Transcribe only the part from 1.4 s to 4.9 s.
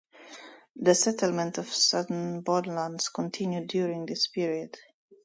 of southern borderlands continued during this period.